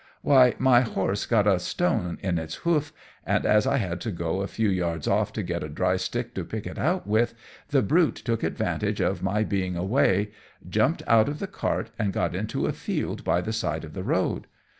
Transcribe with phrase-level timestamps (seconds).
[0.23, 2.91] "Why, my horse got a stone in its hoof,
[3.23, 6.33] and as I had to go a few yards off to get a dry stick
[6.33, 7.35] to pick it out with,
[7.69, 10.31] the brute took advantage of my being away,
[10.67, 14.01] jumped out of the cart and got into a field by the side of the
[14.03, 14.47] road.